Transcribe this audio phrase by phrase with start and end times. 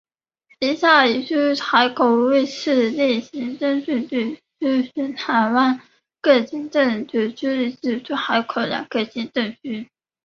[0.59, 5.79] 以下依出海口位置逆时针顺序列出全台湾
[6.19, 9.91] 各行政区独立水系及其出海口两侧行政区。